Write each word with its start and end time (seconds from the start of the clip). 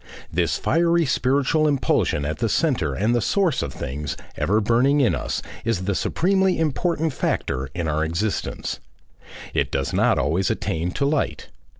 This 0.33 0.57
fiery 0.57 1.05
spiritual 1.05 1.67
impulsion 1.67 2.25
at 2.25 2.39
the 2.39 2.49
centre 2.49 2.95
and 2.95 3.13
the 3.13 3.21
source 3.21 3.61
of 3.61 3.71
things, 3.71 4.17
ever 4.35 4.59
burning 4.59 4.99
in 4.99 5.13
us, 5.13 5.43
is 5.63 5.83
the 5.83 5.93
supremely 5.93 6.57
important 6.57 7.13
factor 7.13 7.69
in 7.75 7.87
our 7.87 8.03
existence. 8.03 8.79
It 9.53 9.69
does 9.71 9.93
not 9.93 10.17
always 10.17 10.49
attain 10.49 10.89
to 10.93 11.05
light. 11.05 11.49